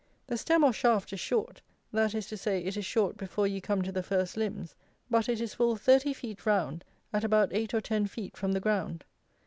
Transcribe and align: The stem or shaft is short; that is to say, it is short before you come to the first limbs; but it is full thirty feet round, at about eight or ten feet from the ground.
The 0.25 0.35
stem 0.37 0.63
or 0.63 0.73
shaft 0.73 1.13
is 1.13 1.19
short; 1.19 1.61
that 1.91 2.15
is 2.15 2.25
to 2.29 2.35
say, 2.35 2.63
it 2.63 2.75
is 2.75 2.83
short 2.87 3.17
before 3.17 3.45
you 3.45 3.61
come 3.61 3.83
to 3.83 3.91
the 3.91 4.01
first 4.01 4.35
limbs; 4.35 4.73
but 5.11 5.29
it 5.29 5.39
is 5.39 5.53
full 5.53 5.75
thirty 5.75 6.11
feet 6.11 6.43
round, 6.43 6.83
at 7.13 7.23
about 7.23 7.53
eight 7.53 7.71
or 7.75 7.81
ten 7.81 8.07
feet 8.07 8.35
from 8.35 8.53
the 8.53 8.59
ground. 8.59 9.05